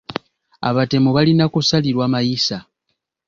[0.69, 2.57] Abatemu balina kusalirwa mayisa.